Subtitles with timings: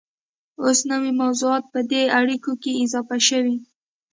[0.63, 3.55] اوس نوي موضوعات په دې اړیکو کې اضافه شوي